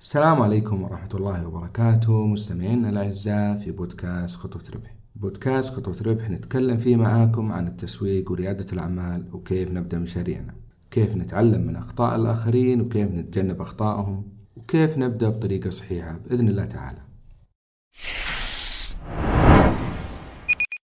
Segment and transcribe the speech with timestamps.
[0.00, 2.26] السلام عليكم ورحمة الله وبركاته.
[2.26, 4.94] مستمعينا الأعزاء في بودكاست خطوة ربح.
[5.14, 10.54] بودكاست خطوة ربح نتكلم فيه معاكم عن التسويق وريادة الأعمال وكيف نبدأ مشاريعنا.
[10.90, 14.24] كيف نتعلم من أخطاء الآخرين وكيف نتجنب أخطائهم
[14.56, 17.00] وكيف نبدأ بطريقة صحيحة بإذن الله تعالى.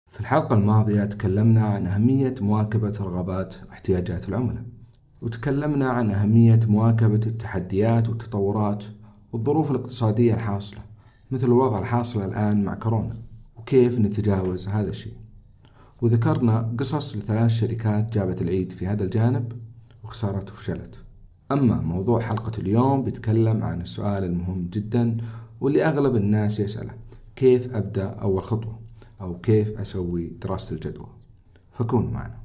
[0.07, 4.63] في الحلقة الماضية تكلمنا عن أهمية مواكبة رغبات واحتياجات العملاء
[5.21, 8.83] وتكلمنا عن أهمية مواكبة التحديات والتطورات
[9.33, 10.79] والظروف الاقتصادية الحاصلة
[11.31, 13.15] مثل الوضع الحاصل الآن مع كورونا
[13.55, 15.13] وكيف نتجاوز هذا الشيء؟
[16.01, 19.53] وذكرنا قصص لثلاث شركات جابت العيد في هذا الجانب
[20.03, 20.95] وخسارت وفشلت
[21.51, 25.17] أما موضوع حلقة اليوم بيتكلم عن السؤال المهم جدا
[25.61, 26.93] واللي أغلب الناس يسأله
[27.35, 28.79] كيف أبدأ أول خطوة؟
[29.21, 31.07] أو كيف أسوي دراسة الجدوى؟
[31.71, 32.41] فكونوا معنا.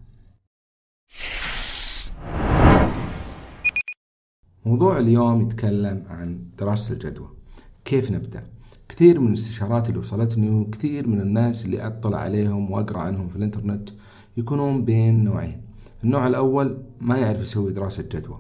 [4.67, 7.29] موضوع اليوم يتكلم عن دراسة الجدوى.
[7.85, 8.45] كيف نبدأ؟
[8.89, 13.89] كثير من الاستشارات اللي وصلتني وكثير من الناس اللي أطلع عليهم وأقرأ عنهم في الإنترنت
[14.37, 15.61] يكونون بين نوعين.
[16.05, 18.39] النوع الأول ما يعرف يسوي دراسة جدوى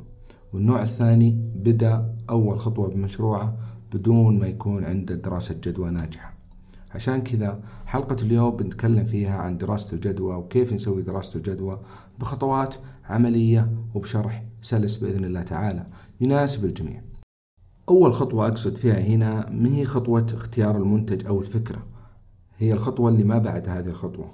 [0.52, 3.56] والنوع الثاني بدأ أول خطوة بمشروعه
[3.92, 6.36] بدون ما يكون عنده دراسة جدوى ناجحة.
[6.94, 11.80] عشان كذا حلقة اليوم بنتكلم فيها عن دراسة الجدوى وكيف نسوي دراسة الجدوى
[12.18, 12.74] بخطوات
[13.04, 15.86] عملية وبشرح سلس بإذن الله تعالى.
[16.20, 17.02] يناسب الجميع.
[17.88, 21.86] أول خطوة أقصد فيها هنا ما هي خطوة اختيار المنتج أو الفكرة.
[22.58, 24.28] هي الخطوة اللي ما بعد هذه الخطوة.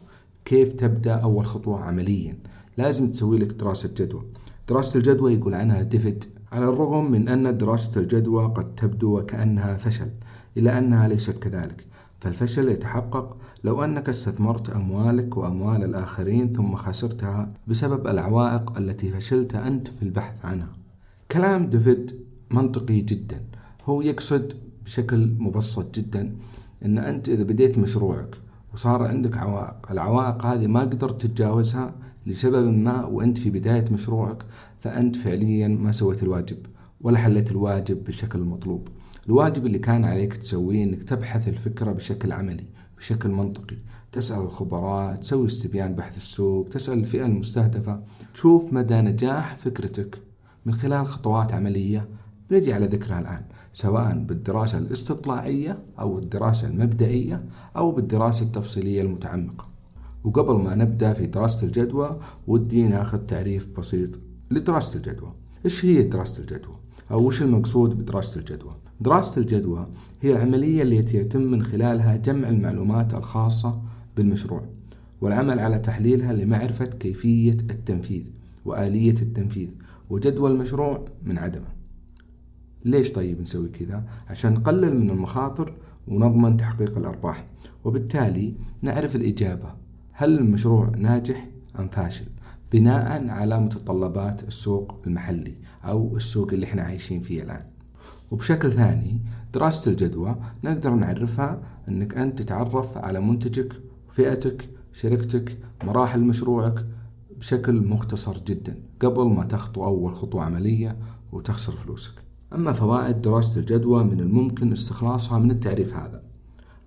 [0.44, 2.38] كيف تبدأ أول خطوة عمليا؟
[2.76, 4.22] لازم تسوي لك دراسة جدوى.
[4.68, 10.10] دراسة الجدوى يقول عنها ديفيد على الرغم من أن دراسة الجدوى قد تبدو وكأنها فشل
[10.56, 11.86] إلا أنها ليست كذلك.
[12.20, 19.88] فالفشل يتحقق لو أنك استثمرت أموالك وأموال الآخرين ثم خسرتها بسبب العوائق التي فشلت أنت
[19.88, 20.81] في البحث عنها.
[21.32, 23.44] كلام ديفيد منطقي جدا.
[23.84, 24.52] هو يقصد
[24.84, 26.36] بشكل مبسط جدا
[26.84, 28.36] أن أنت إذا بديت مشروعك
[28.74, 31.94] وصار عندك عوائق العوائق هذه ما قدرت تتجاوزها
[32.26, 34.42] لسبب ما وأنت في بداية مشروعك
[34.78, 36.58] فأنت فعليا ما سويت الواجب
[37.00, 38.88] ولا حليت الواجب بالشكل المطلوب
[39.26, 42.66] الواجب اللي كان عليك تسويه إنك تبحث الفكرة بشكل عملي
[42.98, 43.76] بشكل منطقي.
[44.12, 48.02] تسأل الخبراء تسوي استبيان بحث السوق تسأل الفئة المستهدفة
[48.34, 50.31] تشوف مدى نجاح فكرتك.
[50.66, 52.08] من خلال خطوات عملية
[52.50, 57.44] بنجي على ذكرها الآن سواء بالدراسة الاستطلاعية أو الدراسة المبدئية
[57.76, 59.68] أو بالدراسة التفصيلية المتعمقة
[60.24, 64.10] وقبل ما نبدأ في دراسة الجدوى ودي ناخذ تعريف بسيط
[64.50, 65.32] لدراسة الجدوى
[65.64, 66.74] إيش هي دراسة الجدوى؟
[67.10, 69.86] أو وش المقصود بدراسة الجدوى؟ دراسة الجدوى
[70.20, 73.82] هي العملية التي يتم من خلالها جمع المعلومات الخاصة
[74.16, 74.62] بالمشروع
[75.20, 78.30] والعمل على تحليلها لمعرفة كيفية التنفيذ
[78.64, 79.68] وآلية التنفيذ
[80.10, 81.68] وجدوى المشروع من عدمه.
[82.84, 85.74] ليش طيب نسوي كذا؟ عشان نقلل من المخاطر
[86.08, 87.46] ونضمن تحقيق الأرباح.
[87.84, 89.74] وبالتالي نعرف الإجابة.
[90.12, 91.48] هل المشروع ناجح
[91.78, 92.26] أم فاشل؟
[92.72, 97.64] بناء على متطلبات السوق المحلي أو السوق اللي إحنا عايشين فيه الآن.
[98.30, 99.20] وبشكل ثاني
[99.54, 103.72] دراسة الجدوى نقدر نعرفها أنك أنت تتعرف على منتجك
[104.08, 106.86] فئتك شركتك مراحل مشروعك
[107.38, 108.82] بشكل مختصر جدا.
[109.00, 110.98] قبل ما تخطو أول خطوة عملية
[111.32, 112.12] وتخسر فلوسك.
[112.52, 116.22] أما فوائد دراسة الجدوى من الممكن استخلاصها من التعريف هذا.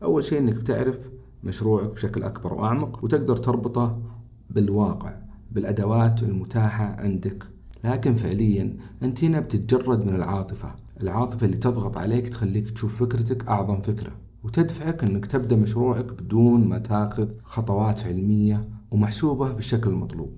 [0.03, 1.09] أول شيء أنك بتعرف
[1.44, 4.01] مشروعك بشكل أكبر وأعمق وتقدر تربطه
[4.50, 5.13] بالواقع
[5.51, 7.44] بالأدوات المتاحة عندك.
[7.83, 10.75] لكن فعليا أنت هنا بتتجرد من العاطفة.
[11.01, 14.12] العاطفة اللي تضغط عليك تخليك تشوف فكرتك أعظم فكرة.
[14.44, 20.29] وتدفعك أنك تبدأ مشروعك بدون ما تاخذ خطوات علمية ومحسوبة بالشكل المطلوب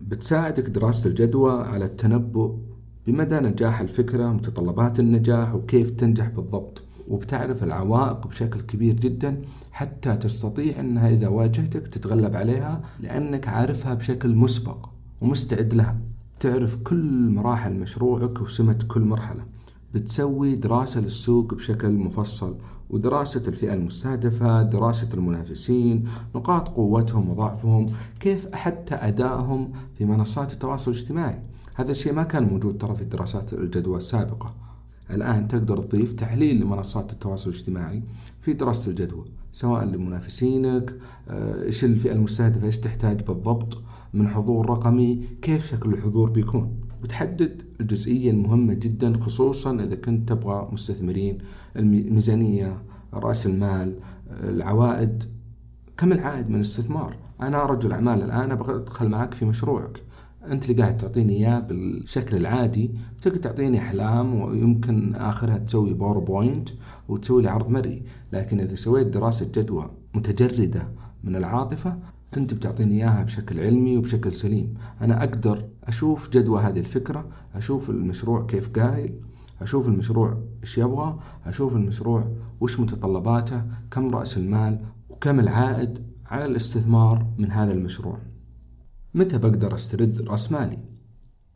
[0.00, 2.54] بتساعدك دراسة الجدوى على التنبؤ
[3.06, 6.82] بمدى نجاح الفكرة متطلبات النجاح وكيف تنجح بالضبط.
[7.08, 9.42] وبتعرف العوائق بشكل كبير جدا
[9.72, 14.88] حتى تستطيع انها إذا واجهتك تتغلب عليها لأنك عارفها بشكل مسبق
[15.20, 15.98] ومستعد لها.
[16.40, 19.44] تعرف كل مراحل مشروعك وسمة كل مرحلة.
[19.98, 22.56] بتسوي دراسة للسوق بشكل مفصل
[22.90, 27.86] ودراسة الفئة المستهدفة دراسة المنافسين نقاط قوتهم وضعفهم
[28.20, 31.42] كيف حتى أدائهم في منصات التواصل الاجتماعي.
[31.74, 34.54] هذا الشيء ما كان موجود ترى في الدراسات الجدوى السابقة.
[35.10, 38.02] الآن تقدر تضيف تحليل لمنصات التواصل الاجتماعي
[38.40, 40.96] في دراسة الجدوى سواء لمنافسينك
[41.28, 43.78] آه، إيش الفئة المستهدفة إيش تحتاج بالضبط
[44.14, 46.87] من حضور رقمي كيف شكل الحضور بيكون.
[47.02, 51.38] بتحدد الجزئية المهمة جدا خصوصا إذا كنت تبغى مستثمرين
[51.76, 52.82] الميزانية
[53.14, 53.98] رأس المال
[54.30, 55.24] العوائد.
[55.96, 60.02] كم العائد من الاستثمار؟ أنا رجل أعمال الآن أبغى أدخل معك في مشروعك.
[60.50, 62.90] أنت اللي قاعد تعطيني إياه بالشكل العادي.
[63.22, 66.68] تقدر تعطيني أحلام ويمكن آخرها تسوي PowerPoint
[67.08, 68.02] وتسوي لي عرض مرئي.
[68.32, 70.88] لكن إذا سويت دراسة جدوى متجردة
[71.24, 71.98] من العاطفة
[72.36, 74.74] أنت بتعطيني إياها بشكل علمي وبشكل سليم.
[75.00, 79.20] أنا أقدر أشوف جدوى هذه الفكرة أشوف المشروع كيف قايل
[79.60, 87.26] أشوف المشروع إيش يبغى أشوف المشروع وش متطلباته كم رأس المال وكم العائد على الاستثمار
[87.38, 88.18] من هذا المشروع.
[89.14, 90.78] متى بقدر أسترد رأس مالي؟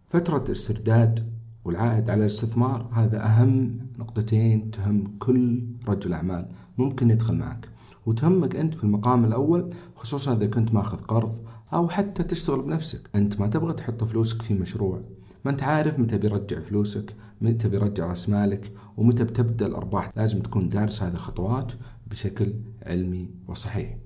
[0.09, 1.33] فترة استرداد
[1.65, 6.49] والعائد على الاستثمار هذا أهم نقطتين تهم كل رجل أعمال
[6.79, 7.69] ممكن يدخل معك.
[8.07, 11.41] وتهمك أنت في المقام الأول خصوصا إذا كنت ماخذ قرض
[11.73, 13.11] أو حتى تشتغل بنفسك.
[13.15, 15.03] أنت ما تبغى تحط فلوسك في مشروع.
[15.45, 20.13] ما أنت عارف متى بيرجع فلوسك متى بيرجع رأس مالك ومتى بتبدأ الأرباح.
[20.17, 21.73] لازم تكون دارس هذه الخطوات
[22.07, 23.97] بشكل علمي وصحيح.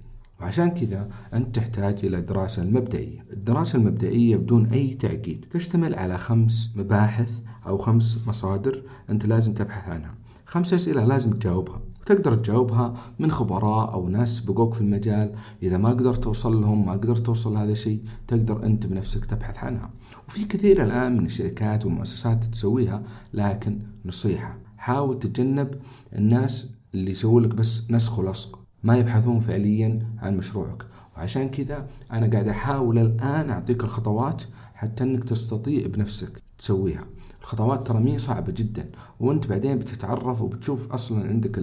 [0.41, 3.27] وعشان كذا أنت تحتاج إلى الدراسة المبدئية.
[3.33, 5.45] الدراسة المبدئية بدون أي تعقيد.
[5.51, 10.15] تشتمل على خمس مباحث أو خمس مصادر أنت لازم تبحث عنها.
[10.47, 11.86] خمس أسئلة لازم تجاوبها.
[12.07, 15.33] تقدر تجاوبها من خبراء أو ناس سبقوك في المجال.
[15.63, 19.91] إذا ما قدرت توصل لهم ما قدرت توصل لهذا الشيء تقدر أنت بنفسك تبحث عنها.
[20.29, 23.03] وفي كثير الآن من الشركات والمؤسسات تسويها
[23.35, 25.75] لكن نصيحة حاول تتجنب
[26.13, 28.59] الناس اللي يسووا لك بس نسخ ولصق.
[28.83, 30.87] ما يبحثون فعليا عن مشروعك.
[31.17, 34.43] وعشان كذا أنا قاعد أحاول الآن أعطيك الخطوات
[34.75, 37.07] حتى أنك تستطيع بنفسك تسويها.
[37.41, 41.59] الخطوات ترى مي صعبة جدا وأنت بعدين بتتعرف وبتشوف أصلا عندك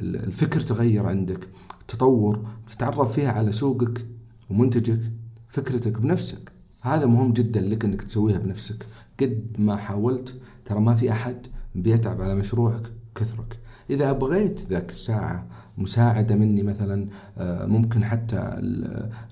[0.00, 1.48] الفكر تغير عندك
[1.88, 4.06] تطور بتتعرف فيها على سوقك
[4.50, 5.00] ومنتجك
[5.48, 6.52] فكرتك بنفسك.
[6.80, 8.86] هذا مهم جدا لك إنك تسويها بنفسك.
[9.20, 12.82] قد ما حاولت ترى ما في أحد بيتعب على مشروعك
[13.14, 13.58] كثرك.
[13.90, 15.46] إذا بغيت ذاك الساعة
[15.78, 17.08] مساعدة مني مثلا
[17.38, 18.56] آه، ممكن حتى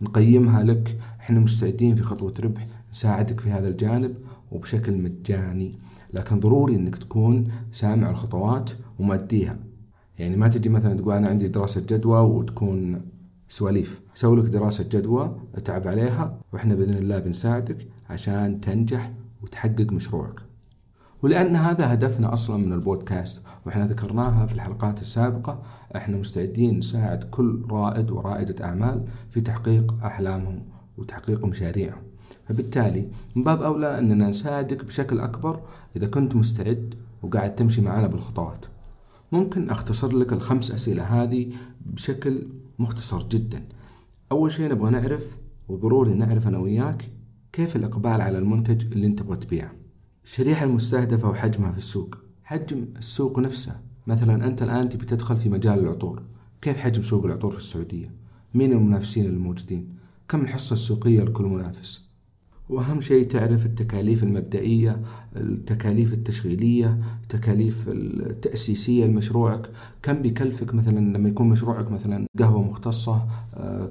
[0.02, 4.16] نقيمها لك إحنا مستعدين في خطوة ربح نساعدك في هذا الجانب
[4.52, 5.78] وبشكل مجاني.
[6.14, 9.58] لكن ضروري إنك تكون سامع الخطوات وماديها
[10.18, 13.00] يعني ما تجي مثلا تقول أنا عندي دراسة جدوى وتكون
[13.48, 14.00] سواليف.
[14.14, 19.12] سوي لك دراسة جدوى أتعب عليها وإحنا بإذن الله بنساعدك عشان تنجح
[19.42, 20.40] وتحقق مشروعك.
[21.22, 25.62] ولأن هذا هدفنا أصلا من البودكاست وإحنا ذكرناها في الحلقات السابقة
[25.96, 30.62] إحنا مستعدين نساعد كل رائد ورائدة أعمال في تحقيق أحلامهم
[30.98, 32.02] وتحقيق مشاريعهم
[32.48, 35.60] فبالتالي من باب أولى أننا نساعدك بشكل أكبر
[35.96, 38.66] إذا كنت مستعد وقاعد تمشي معنا بالخطوات.
[39.32, 41.52] ممكن أختصر لك الخمس أسئلة هذه
[41.86, 42.46] بشكل
[42.78, 43.64] مختصر جدا.
[44.32, 45.36] أول شيء نبغى نعرف
[45.68, 47.08] وضروري نعرف أنا وياك
[47.52, 49.72] كيف الإقبال على المنتج اللي أنت تبغى تبيعه؟
[50.24, 52.18] الشريحة المستهدفة وحجمها في السوق.
[52.44, 53.80] حجم السوق نفسه.
[54.06, 56.22] مثلا أنت الآن تبي تدخل في مجال العطور.
[56.62, 58.14] كيف حجم سوق العطور في السعودية؟
[58.54, 59.88] مين المنافسين الموجودين؟
[60.28, 62.07] كم الحصة السوقية لكل منافس؟
[62.68, 65.02] وأهم شيء تعرف التكاليف المبدئية
[65.36, 69.70] التكاليف التشغيلية التكاليف التأسيسية لمشروعك.
[70.02, 73.26] كم بيكلفك مثلا لما يكون مشروعك مثلا قهوة مختصة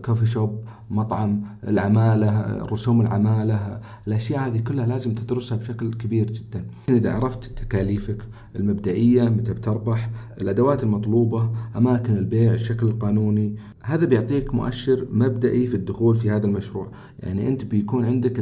[0.06, 0.60] كوفي شوب
[0.90, 6.66] مطعم العمالة رسوم العمالة الأشياء هذه كلها لازم تدرسها بشكل كبير جدا.
[6.90, 8.24] إذا عرفت تكاليفك
[8.56, 10.10] المبدئية متى بتربح
[10.42, 13.56] الأدوات المطلوبة أماكن البيع الشكل القانوني
[13.88, 16.92] هذا بيعطيك مؤشر مبدئي في الدخول في هذا المشروع.
[17.20, 18.34] يعني أنت بيكون عندك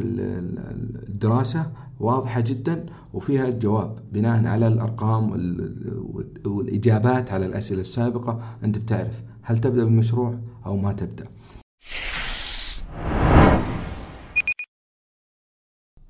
[1.10, 5.32] الدراسة واضحة جدا وفيها الجواب بناء على الأرقام
[6.46, 8.58] والإجابات على الأسئلة السابقة.
[8.64, 11.28] أنت بتعرف هل تبدأ بالمشروع أو ما تبدأ.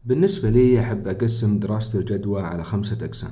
[0.05, 3.31] بالنسبة لي أحب أقسم دراسة الجدوى على خمسة أقسام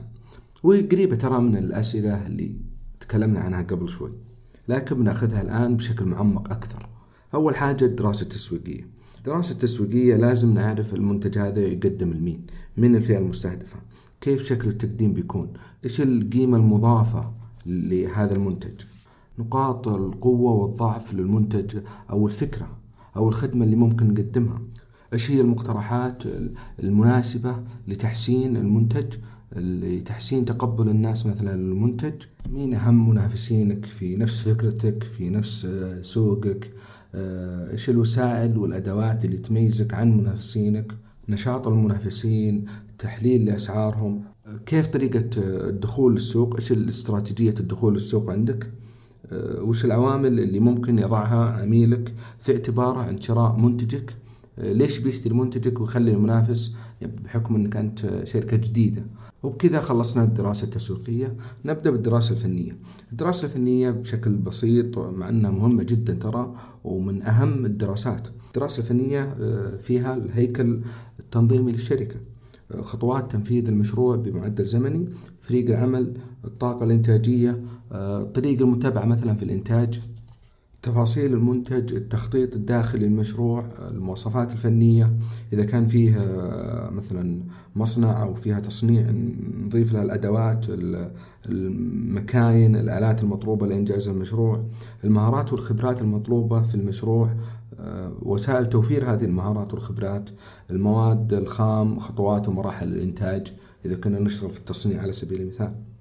[0.64, 2.56] وقريبة ترى من الأسئلة اللي
[3.00, 4.33] تكلمنا عنها قبل شوي.
[4.68, 6.90] لكن بناخذها الآن بشكل معمق أكثر.
[7.34, 12.46] أول حاجة الدراسة التسويقية الدراسة التسويقية لازم نعرف المنتج هذا يقدم لمين
[12.78, 13.78] من الفئة المستهدفة.
[14.22, 15.54] كيف شكل التقديم بيكون؟
[15.84, 17.32] إيش القيمة المضافة
[17.66, 18.82] لهذا المنتج؟
[19.40, 21.78] نقاط القوة والضعف للمنتج
[22.10, 22.78] أو الفكرة
[23.16, 24.62] أو الخدمة اللي ممكن نقدمها.
[25.14, 26.24] إيش هي المقترحات
[26.80, 29.14] المناسبة لتحسين المنتج؟
[29.56, 32.14] لتحسين تقبل الناس مثلا للمنتج
[32.50, 35.68] مين أهم منافسينك في نفس فكرتك في نفس
[36.02, 36.72] سوقك؟
[37.16, 40.92] آه، إيش الوسائل والأدوات اللي تميزك عن منافسينك؟
[41.30, 42.66] نشاط المنافسين
[43.00, 44.24] تحليل لأسعارهم.
[44.66, 48.72] كيف طريقة الدخول للسوق؟ إيش الاستراتيجية الدخول للسوق عندك؟
[49.32, 54.16] آه، وش العوامل اللي ممكن يضعها عميلك في اعتباره عند شراء منتجك؟
[54.60, 56.76] آه، ليش بيشتري منتجك ويخلي المنافس؟
[57.24, 59.06] بحكم إنك أنت شركة جديدة.
[59.44, 61.36] وبكذا خلصنا الدراسة التسويقية.
[61.66, 62.78] نبدأ بالدراسة الفنية.
[63.12, 68.28] الدراسة الفنية بشكل بسيط مع أنها مهمة جدا ترى ومن أهم الدراسات.
[68.48, 70.82] الدراسة الفنية آه، فيها الهيكل
[71.20, 72.16] التنظيمي للشركة.
[72.72, 75.10] آه، خطوات تنفيذ المشروع بمعدل زمني
[75.42, 76.14] فريق العمل
[76.46, 80.02] الطاقة الإنتاجية آه، طريق المتابعة مثلا في الإنتاج.
[80.84, 85.14] تفاصيل المنتج التخطيط الداخلي للمشروع المواصفات الفنية
[85.54, 86.18] إذا كان فيه
[86.92, 87.44] مثلا
[87.76, 89.06] مصنع أو فيها تصنيع
[89.66, 90.66] نضيف لها الأدوات
[91.50, 94.64] المكاين الآلات المطلوبة لإنجاز المشروع
[95.04, 97.36] المهارات والخبرات المطلوبة في المشروع
[98.22, 100.30] وسائل توفير هذه المهارات والخبرات
[100.72, 103.54] المواد الخام خطوات ومراحل الإنتاج
[103.86, 105.93] إذا كنا نشتغل في التصنيع على سبيل المثال.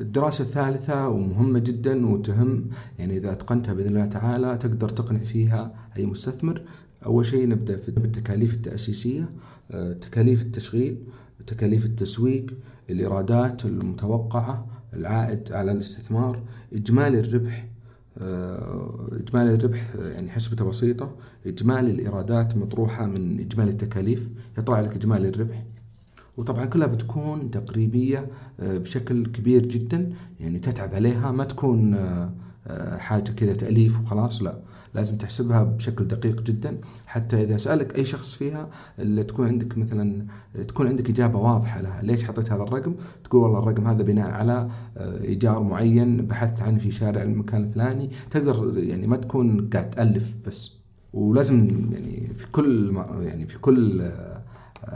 [0.00, 2.66] الدراسة الثالثة ومهمة جدا وتهم
[2.98, 6.62] يعني إذا أتقنتها بإذن الله تعالى تقدر تقنع فيها أي مستثمر.
[7.06, 9.30] أول شيء نبدأ في بالتكاليف التأسيسية
[9.70, 10.98] آه، تكاليف التشغيل
[11.46, 12.46] تكاليف التسويق
[12.90, 16.42] الإيرادات المتوقعة العائد على الاستثمار
[16.72, 17.68] إجمالي الربح
[18.18, 21.16] آه، إجمالي الربح يعني حسبته بسيطة
[21.46, 25.64] إجمالي الإيرادات مطروحة من إجمالي التكاليف يطلع لك إجمالي الربح.
[26.40, 28.30] وطبعا كلها بتكون تقريبية
[28.60, 30.12] آه، بشكل كبير جدا.
[30.40, 32.32] يعني تتعب عليها ما تكون آه،
[32.66, 34.60] آه، حاجة كذا تأليف وخلاص لا.
[34.94, 36.80] لازم تحسبها بشكل دقيق جدا.
[37.06, 38.68] حتى إذا سألك أي شخص فيها
[38.98, 40.26] اللي تكون عندك مثلا
[40.68, 42.02] تكون عندك إجابة واضحة لها.
[42.02, 42.94] ليش حطيت هذا الرقم؟
[43.24, 44.68] تقول والله الرقم هذا بناء على
[44.98, 48.10] إيجار معين بحثت عنه في شارع المكان الفلاني.
[48.30, 50.72] تقدر يعني ما تكون قاعد تألف بس.
[51.12, 54.10] ولازم يعني في كل يعني في كل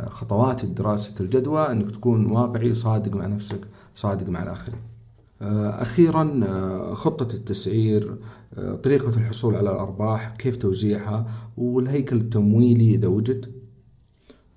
[0.08, 3.60] خطوات دراسة الجدوى أنك تكون واقعي صادق مع نفسك
[3.94, 4.80] صادق مع الآخرين.
[5.42, 8.18] آه، أخيرا آه، خطة التسعير
[8.58, 11.26] آه، طريقة الحصول على الأرباح كيف توزيعها
[11.56, 13.52] والهيكل التمويلي إذا وجد.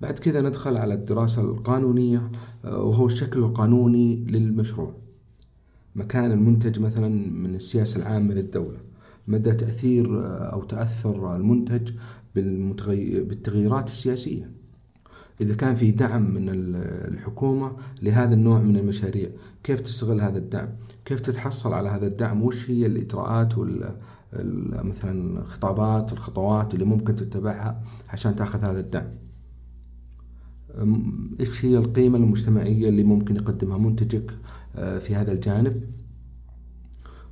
[0.00, 2.30] بعد كذا ندخل على الدراسة القانونية
[2.64, 4.94] وهو الشكل القانوني للمشروع.
[5.94, 8.78] مكان المنتج مثلا من السياسة العامة للدولة.
[9.28, 10.06] مدى تأثير
[10.52, 11.92] أو تأثر المنتج
[12.34, 14.57] بالتغييرات السياسية.
[15.40, 19.30] إذا كان في دعم من الحكومة لهذا النوع من المشاريع
[19.62, 20.68] كيف تستغل هذا الدعم؟
[21.04, 23.96] كيف تتحصل على هذا الدعم؟ وش هي الإجراءات وال
[24.72, 29.10] مثلا الخطابات الخطوات اللي ممكن تتبعها عشان تأخذ هذا الدعم؟
[31.40, 34.30] إيش هي القيمة المجتمعية اللي ممكن يقدمها منتجك
[34.76, 35.82] آه، في هذا الجانب؟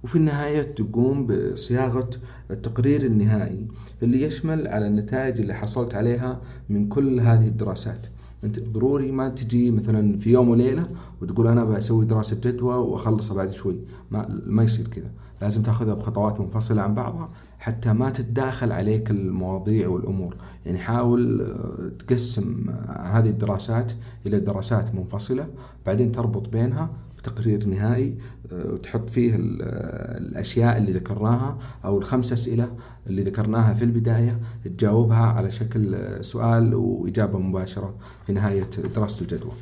[0.05, 2.11] وفي النهاية تقوم بصياغة
[2.51, 3.67] التقرير النهائي
[4.03, 8.07] اللي يشمل على النتائج اللي حصلت عليها من كل هذه الدراسات.
[8.45, 10.89] أنت ضروري ما تجي مثلا في يوم وليلة
[11.23, 13.77] وتقول أنا بسوي دراسة جدوى وأخلصها بعد شوي.
[14.11, 15.11] ما ما يصير كذا.
[15.43, 20.37] لازم تأخذها بخطوات منفصلة عن بعضها حتى ما تتداخل عليك المواضيع والأمور.
[20.67, 23.93] يعني حاول آه، تقسم هذه الدراسات
[24.27, 25.47] إلى دراسات منفصلة
[25.87, 26.91] بعدين تربط بينها
[27.27, 28.19] تقرير نهائي
[28.53, 35.51] آه، وتحط فيه الأشياء اللي ذكرناها أو الخمس أسئلة اللي ذكرناها في البداية تجاوبها على
[35.51, 37.95] شكل سؤال وإجابة مباشرة
[38.27, 39.53] في نهاية دراسة الجدوى.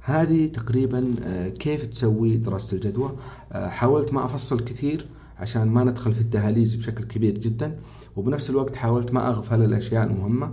[0.00, 3.12] هذه تقريبا آه، كيف تسوي دراسة الجدوى؟
[3.52, 5.06] آه، حاولت ما أفصل كثير
[5.44, 7.78] عشان ما ندخل في الدهاليز بشكل كبير جدا.
[8.16, 10.52] وبنفس الوقت حاولت ما أغفل الأشياء المهمة.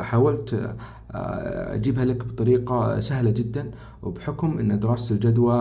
[0.00, 0.76] حاولت
[1.10, 3.70] أجيبها لك بطريقة سهلة جدا.
[4.02, 5.58] وبحكم إن دراسة الجدوى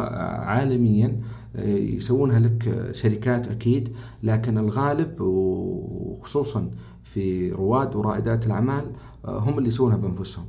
[0.49, 1.21] عالميا
[1.55, 3.89] يسوونها لك شركات أكيد.
[4.23, 6.71] لكن الغالب وخصوصا
[7.03, 8.85] في رواد ورائدات الأعمال
[9.25, 10.45] هم اللي يسوونها بأنفسهم.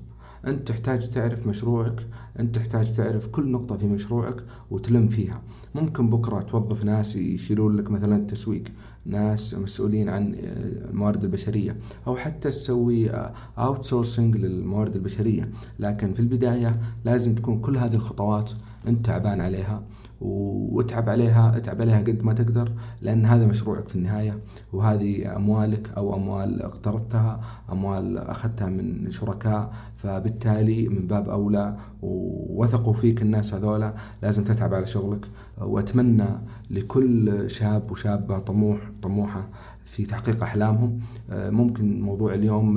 [0.47, 2.07] أنت تحتاج تعرف مشروعك
[2.39, 5.43] أنت تحتاج تعرف كل نقطة في مشروعك وتلم فيها.
[5.75, 8.65] ممكن بكرة توظف ناس يشيلون لك مثلا التسويق
[9.05, 13.11] ناس مسؤولين عن الموارد البشرية أو حتى تسوي
[13.59, 15.51] outsourcing للموارد البشرية.
[15.79, 18.51] لكن في البداية لازم تكون كل هذه الخطوات
[18.89, 19.83] انت تعبان عليها
[20.21, 22.73] واتعب عليها اتعب عليها قد ما تقدر
[23.03, 24.39] لأن هذا مشروعك في النهاية
[24.73, 27.41] وهذه أموالك أو أموال اقترضتها
[27.73, 34.87] أموال أخذتها من شركاء فبالتالي من باب أولى ووثقوا فيك الناس هذولا لازم تتعب على
[34.87, 35.27] شغلك.
[35.61, 36.29] وأتمنى
[36.71, 39.49] لكل شاب وشابة طموح طموحة
[39.85, 41.01] في تحقيق أحلامهم.
[41.31, 42.75] ممكن موضوع اليوم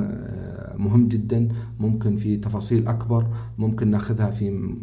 [0.77, 1.48] مهم جدا
[1.79, 4.74] ممكن في تفاصيل أكبر ممكن ناخذها في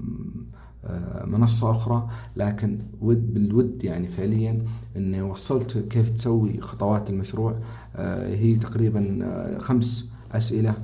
[1.25, 4.59] منصة أخرى لكن ود بالود يعني فعليا
[4.97, 7.59] أني وصلت كيف تسوي خطوات المشروع.
[7.97, 10.75] آه، هي تقريبا آه، خمس أسئلة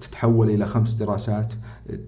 [0.00, 1.52] تتحول إلى خمس دراسات.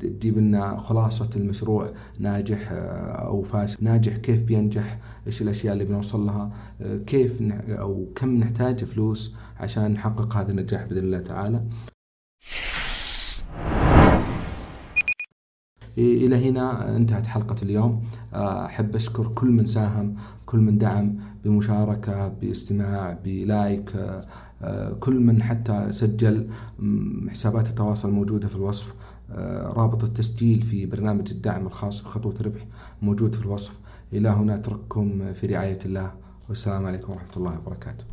[0.00, 6.50] تجيب لنا خلاصة المشروع ناجح أو فاشل ناجح كيف بينجح إيش الأشياء اللي بنوصل لها
[7.06, 11.64] كيف أو كم نحتاج فلوس عشان نحقق هذا النجاح بإذن الله تعالى.
[15.98, 18.02] إلى هنا انتهت حلقة اليوم.
[18.34, 20.14] أحب أشكر كل من ساهم
[20.46, 23.92] كل من دعم بمشاركة باستماع بلايك.
[25.00, 26.48] كل من حتى سجل
[27.28, 28.94] حسابات التواصل موجودة في الوصف.
[29.64, 32.66] رابط التسجيل في برنامج الدعم الخاص بخطوة ربح
[33.02, 33.78] موجود في الوصف.
[34.12, 36.12] إلى هنا أترككم في رعاية الله.
[36.48, 38.04] والسلام عليكم ورحمة الله وبركاته.